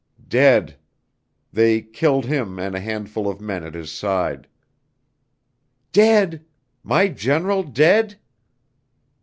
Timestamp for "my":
6.83-7.07